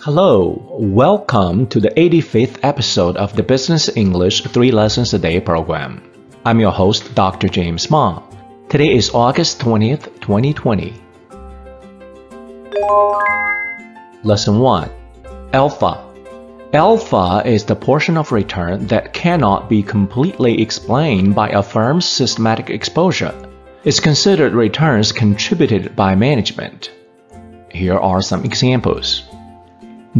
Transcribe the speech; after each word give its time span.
Hello, 0.00 0.64
welcome 0.78 1.66
to 1.66 1.80
the 1.80 1.90
85th 1.90 2.60
episode 2.62 3.16
of 3.16 3.34
the 3.34 3.42
Business 3.42 3.90
English 3.96 4.44
3 4.44 4.70
Lessons 4.70 5.12
a 5.12 5.18
Day 5.18 5.40
program. 5.40 6.00
I'm 6.44 6.60
your 6.60 6.70
host, 6.70 7.16
Dr. 7.16 7.48
James 7.48 7.90
Ma. 7.90 8.22
Today 8.68 8.94
is 8.94 9.10
August 9.12 9.58
20th, 9.58 10.04
2020. 10.20 10.94
Lesson 14.22 14.60
1 14.60 14.88
Alpha 15.52 16.04
Alpha 16.72 17.42
is 17.44 17.64
the 17.64 17.74
portion 17.74 18.16
of 18.16 18.30
return 18.30 18.86
that 18.86 19.12
cannot 19.12 19.68
be 19.68 19.82
completely 19.82 20.62
explained 20.62 21.34
by 21.34 21.48
a 21.48 21.60
firm's 21.60 22.06
systematic 22.06 22.70
exposure. 22.70 23.34
It's 23.82 23.98
considered 23.98 24.52
returns 24.52 25.10
contributed 25.10 25.96
by 25.96 26.14
management. 26.14 26.92
Here 27.68 27.98
are 27.98 28.22
some 28.22 28.44
examples 28.44 29.24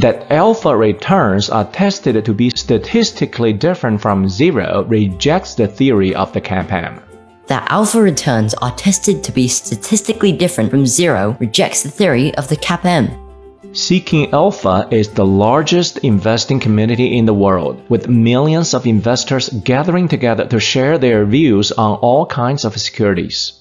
that 0.01 0.31
alpha 0.31 0.77
returns 0.77 1.51
are 1.51 1.65
tested 1.73 2.25
to 2.25 2.33
be 2.33 2.51
statistically 2.51 3.53
different 3.53 4.01
from 4.01 4.29
zero 4.29 4.85
rejects 4.85 5.57
the 5.57 5.67
theory 5.67 6.15
of 6.15 6.33
the 6.33 6.41
CAPM. 6.41 7.03
That 7.49 7.69
alpha 7.69 8.01
returns 8.01 8.55
are 8.55 8.75
tested 8.77 9.25
to 9.25 9.33
be 9.33 9.49
statistically 9.49 10.31
different 10.31 10.71
from 10.71 10.87
zero 10.87 11.37
rejects 11.41 11.83
the 11.83 11.91
theory 11.91 12.33
of 12.37 12.47
the 12.49 12.57
CAPM. 12.57 13.25
Seeking 13.73 14.33
Alpha 14.33 14.89
is 14.91 15.09
the 15.09 15.27
largest 15.27 15.99
investing 15.99 16.61
community 16.61 17.19
in 17.19 17.27
the 17.27 17.35
world, 17.35 17.83
with 17.91 18.09
millions 18.09 18.75
of 18.75 18.87
investors 18.87 19.49
gathering 19.49 20.07
together 20.07 20.47
to 20.47 20.61
share 20.61 20.97
their 20.97 21.25
views 21.25 21.73
on 21.73 21.99
all 21.99 22.25
kinds 22.25 22.65
of 22.65 22.79
securities. 22.79 23.53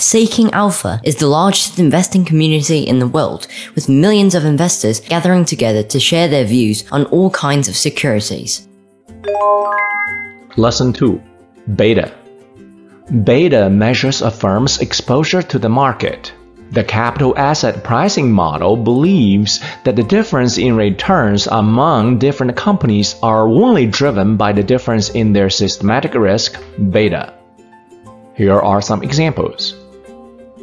Seeking 0.00 0.50
Alpha 0.54 0.98
is 1.04 1.16
the 1.16 1.26
largest 1.26 1.78
investing 1.78 2.24
community 2.24 2.84
in 2.84 3.00
the 3.00 3.06
world, 3.06 3.46
with 3.74 3.90
millions 3.90 4.34
of 4.34 4.46
investors 4.46 4.98
gathering 4.98 5.44
together 5.44 5.82
to 5.82 6.00
share 6.00 6.26
their 6.26 6.46
views 6.46 6.90
on 6.90 7.04
all 7.06 7.28
kinds 7.28 7.68
of 7.68 7.76
securities. 7.76 8.66
Lesson 10.56 10.94
2 10.94 11.20
Beta 11.76 12.14
Beta 13.24 13.68
measures 13.68 14.22
a 14.22 14.30
firm's 14.30 14.80
exposure 14.80 15.42
to 15.42 15.58
the 15.58 15.68
market. 15.68 16.32
The 16.70 16.82
capital 16.82 17.36
asset 17.36 17.84
pricing 17.84 18.32
model 18.32 18.78
believes 18.78 19.60
that 19.84 19.96
the 19.96 20.02
difference 20.02 20.56
in 20.56 20.76
returns 20.76 21.46
among 21.46 22.18
different 22.18 22.56
companies 22.56 23.16
are 23.22 23.46
only 23.46 23.84
driven 23.84 24.38
by 24.38 24.52
the 24.52 24.62
difference 24.62 25.10
in 25.10 25.34
their 25.34 25.50
systematic 25.50 26.14
risk, 26.14 26.58
beta. 26.88 27.34
Here 28.34 28.58
are 28.58 28.80
some 28.80 29.02
examples. 29.02 29.74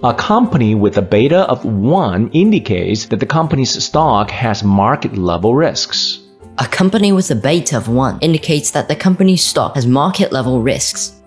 A 0.04 0.14
company 0.14 0.76
with 0.76 1.00
a 1.00 1.02
beta 1.02 1.40
of 1.50 1.66
1 1.66 2.30
indicates 2.30 3.08
that 3.08 3.20
the 3.20 3.26
company's 3.26 3.84
stock 3.84 4.30
has 4.30 4.64
market 4.64 5.18
level 5.18 5.56
risks. 5.56 6.20
A 6.60 6.68
company 6.68 7.12
with 7.12 7.32
a 7.32 7.36
beta 7.36 7.78
of 7.78 7.88
1 7.88 8.20
indicates 8.22 8.70
that 8.72 8.88
the 8.88 8.96
company's 8.96 9.44
stock 9.44 9.74
has 9.74 9.88
market 9.88 10.32
level 10.32 10.62
risks. 10.62 11.20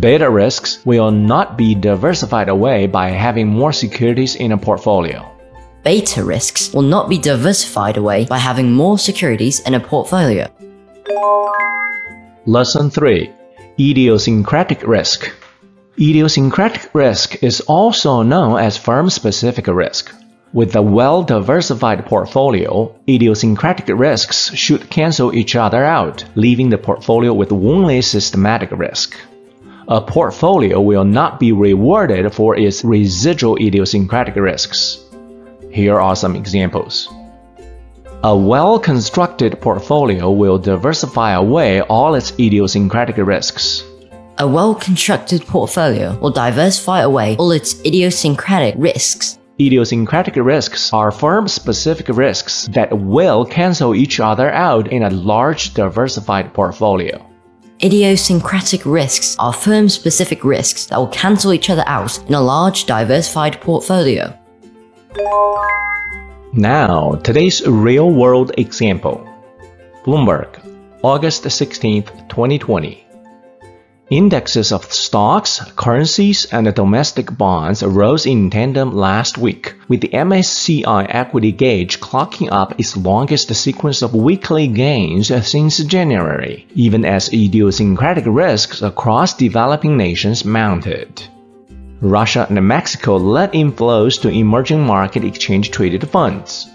Beta 0.00 0.28
risks 0.28 0.84
will 0.84 1.12
not 1.12 1.56
be 1.56 1.76
diversified 1.76 2.48
away 2.48 2.88
by 2.88 3.10
having 3.10 3.46
more 3.46 3.72
securities 3.72 4.34
in 4.34 4.50
a 4.50 4.58
portfolio. 4.58 5.24
Beta 5.84 6.24
risks 6.24 6.72
will 6.72 6.82
not 6.82 7.08
be 7.08 7.16
diversified 7.16 7.96
away 7.96 8.24
by 8.24 8.38
having 8.38 8.72
more 8.72 8.98
securities 8.98 9.60
in 9.60 9.74
a 9.74 9.80
portfolio. 9.80 10.48
Lesson 12.44 12.90
3 12.90 13.32
Idiosyncratic 13.78 14.82
Risk 14.82 15.32
Idiosyncratic 16.00 16.94
risk 16.94 17.42
is 17.42 17.60
also 17.60 18.22
known 18.22 18.58
as 18.58 18.78
firm-specific 18.78 19.66
risk. 19.66 20.10
With 20.54 20.74
a 20.74 20.80
well-diversified 20.80 22.06
portfolio, 22.06 22.98
idiosyncratic 23.06 23.88
risks 23.88 24.54
should 24.54 24.88
cancel 24.88 25.34
each 25.34 25.54
other 25.54 25.84
out, 25.84 26.24
leaving 26.34 26.70
the 26.70 26.78
portfolio 26.78 27.34
with 27.34 27.52
only 27.52 28.00
systematic 28.00 28.70
risk. 28.70 29.18
A 29.86 30.00
portfolio 30.00 30.80
will 30.80 31.04
not 31.04 31.38
be 31.38 31.52
rewarded 31.52 32.32
for 32.32 32.56
its 32.56 32.82
residual 32.82 33.56
idiosyncratic 33.56 34.36
risks. 34.36 34.98
Here 35.70 36.00
are 36.00 36.16
some 36.16 36.36
examples. 36.36 37.06
A 38.24 38.34
well-constructed 38.34 39.60
portfolio 39.60 40.30
will 40.30 40.56
diversify 40.56 41.32
away 41.32 41.82
all 41.82 42.14
its 42.14 42.32
idiosyncratic 42.38 43.18
risks. 43.18 43.84
A 44.38 44.48
well 44.48 44.74
constructed 44.74 45.42
portfolio 45.42 46.18
will 46.18 46.30
diversify 46.30 47.00
away 47.00 47.36
all 47.36 47.52
its 47.52 47.78
idiosyncratic 47.84 48.74
risks. 48.78 49.38
Idiosyncratic 49.60 50.36
risks 50.36 50.90
are 50.92 51.10
firm 51.10 51.46
specific 51.46 52.08
risks 52.08 52.66
that 52.72 52.98
will 52.98 53.44
cancel 53.44 53.94
each 53.94 54.20
other 54.20 54.50
out 54.50 54.90
in 54.90 55.02
a 55.02 55.10
large 55.10 55.74
diversified 55.74 56.54
portfolio. 56.54 57.24
Idiosyncratic 57.82 58.86
risks 58.86 59.36
are 59.38 59.52
firm 59.52 59.90
specific 59.90 60.44
risks 60.44 60.86
that 60.86 60.98
will 60.98 61.08
cancel 61.08 61.52
each 61.52 61.68
other 61.68 61.84
out 61.86 62.18
in 62.26 62.34
a 62.34 62.40
large 62.40 62.86
diversified 62.86 63.60
portfolio. 63.60 64.32
Now, 66.54 67.16
today's 67.22 67.66
real 67.66 68.10
world 68.10 68.52
example 68.56 69.28
Bloomberg, 70.04 70.48
August 71.02 71.44
16th, 71.44 72.28
2020. 72.30 73.11
Indexes 74.12 74.72
of 74.72 74.92
stocks, 74.92 75.58
currencies, 75.74 76.44
and 76.52 76.74
domestic 76.74 77.34
bonds 77.38 77.82
rose 77.82 78.26
in 78.26 78.50
tandem 78.50 78.94
last 78.94 79.38
week, 79.38 79.74
with 79.88 80.02
the 80.02 80.08
MSCI 80.08 81.06
equity 81.08 81.50
gauge 81.50 81.98
clocking 81.98 82.52
up 82.52 82.78
its 82.78 82.94
longest 82.94 83.54
sequence 83.54 84.02
of 84.02 84.14
weekly 84.14 84.66
gains 84.66 85.28
since 85.46 85.78
January, 85.78 86.66
even 86.74 87.06
as 87.06 87.32
idiosyncratic 87.32 88.24
risks 88.26 88.82
across 88.82 89.32
developing 89.32 89.96
nations 89.96 90.44
mounted. 90.44 91.22
Russia 92.02 92.46
and 92.50 92.68
Mexico 92.68 93.16
led 93.16 93.52
inflows 93.54 94.20
to 94.20 94.28
emerging 94.28 94.84
market 94.84 95.24
exchange 95.24 95.70
traded 95.70 96.06
funds. 96.06 96.68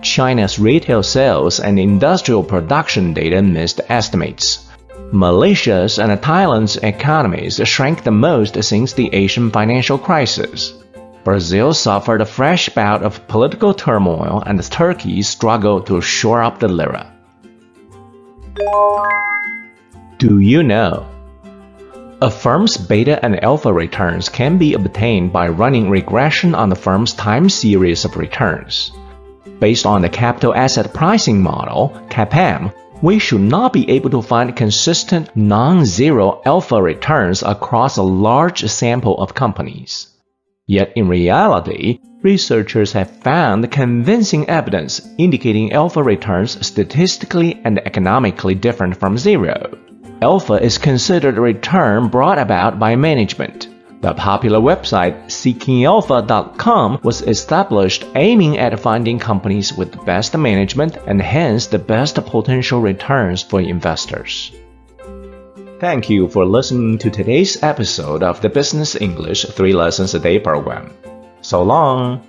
China's 0.00 0.58
retail 0.58 1.02
sales 1.02 1.60
and 1.60 1.78
industrial 1.78 2.42
production 2.42 3.12
data 3.12 3.42
missed 3.42 3.82
estimates 3.90 4.67
Malaysia's 5.12 5.98
and 5.98 6.12
Thailand's 6.20 6.76
economies 6.76 7.60
shrank 7.64 8.04
the 8.04 8.10
most 8.10 8.62
since 8.62 8.92
the 8.92 9.08
Asian 9.14 9.50
financial 9.50 9.96
crisis. 9.96 10.74
Brazil 11.24 11.72
suffered 11.72 12.20
a 12.20 12.26
fresh 12.26 12.68
bout 12.68 13.02
of 13.02 13.26
political 13.26 13.72
turmoil 13.72 14.42
and 14.44 14.62
Turkey 14.70 15.22
struggled 15.22 15.86
to 15.86 16.02
shore 16.02 16.42
up 16.42 16.58
the 16.58 16.68
lira. 16.68 17.10
Do 20.18 20.40
you 20.40 20.62
know? 20.62 21.06
A 22.20 22.30
firm's 22.30 22.76
beta 22.76 23.24
and 23.24 23.42
alpha 23.42 23.72
returns 23.72 24.28
can 24.28 24.58
be 24.58 24.74
obtained 24.74 25.32
by 25.32 25.48
running 25.48 25.88
regression 25.88 26.54
on 26.54 26.68
the 26.68 26.76
firm's 26.76 27.14
time 27.14 27.48
series 27.48 28.04
of 28.04 28.16
returns. 28.16 28.92
Based 29.58 29.86
on 29.86 30.02
the 30.02 30.08
capital 30.08 30.54
asset 30.54 30.92
pricing 30.92 31.40
model, 31.40 31.96
CAPM, 32.10 32.74
we 33.00 33.18
should 33.18 33.40
not 33.40 33.72
be 33.72 33.88
able 33.90 34.10
to 34.10 34.22
find 34.22 34.56
consistent 34.56 35.34
non-zero 35.36 36.42
alpha 36.44 36.82
returns 36.82 37.42
across 37.42 37.96
a 37.96 38.02
large 38.02 38.64
sample 38.64 39.16
of 39.18 39.34
companies. 39.34 40.08
Yet 40.66 40.92
in 40.96 41.08
reality, 41.08 42.00
researchers 42.22 42.92
have 42.92 43.22
found 43.22 43.70
convincing 43.70 44.48
evidence 44.48 45.00
indicating 45.16 45.72
alpha 45.72 46.02
returns 46.02 46.66
statistically 46.66 47.60
and 47.64 47.78
economically 47.86 48.54
different 48.54 48.96
from 48.96 49.16
zero. 49.16 49.78
Alpha 50.20 50.54
is 50.54 50.78
considered 50.78 51.38
a 51.38 51.40
return 51.40 52.08
brought 52.08 52.38
about 52.38 52.78
by 52.80 52.96
management. 52.96 53.68
The 54.00 54.14
popular 54.14 54.60
website 54.60 55.26
seekingalpha.com 55.26 57.00
was 57.02 57.22
established 57.22 58.04
aiming 58.14 58.56
at 58.58 58.78
finding 58.78 59.18
companies 59.18 59.72
with 59.72 59.90
the 59.90 60.04
best 60.04 60.36
management 60.36 60.96
and 61.06 61.20
hence 61.20 61.66
the 61.66 61.80
best 61.80 62.14
potential 62.14 62.80
returns 62.80 63.42
for 63.42 63.60
investors. 63.60 64.52
Thank 65.80 66.08
you 66.08 66.28
for 66.28 66.46
listening 66.46 66.98
to 66.98 67.10
today's 67.10 67.60
episode 67.62 68.22
of 68.22 68.40
the 68.40 68.48
Business 68.48 68.94
English 68.94 69.44
3 69.44 69.72
Lessons 69.72 70.14
a 70.14 70.20
Day 70.20 70.38
program. 70.38 70.94
So 71.40 71.62
long! 71.62 72.22